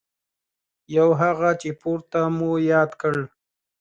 یو 0.97 1.09
هغه 1.21 1.49
چې 1.61 1.69
پورته 1.81 2.21
مو 2.37 2.51
یاد 2.71 2.91
کړ. 3.01 3.15